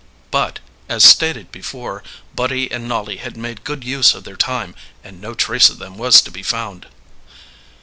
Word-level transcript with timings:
But, 0.31 0.57
as 0.89 1.03
stated 1.03 1.51
before, 1.51 2.01
Buddy 2.33 2.71
and 2.71 2.87
Nolly 2.87 3.17
had 3.17 3.37
made 3.37 3.63
good 3.63 3.83
use 3.83 4.15
of 4.15 4.23
their 4.23 4.35
time, 4.35 4.73
and 5.03 5.21
no 5.21 5.35
trace 5.35 5.69
of 5.69 5.77
them 5.77 5.95
was 5.95 6.23
to 6.23 6.31
be 6.31 6.41
found. 6.41 6.87